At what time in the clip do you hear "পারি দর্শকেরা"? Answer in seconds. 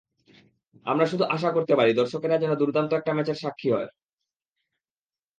1.75-2.35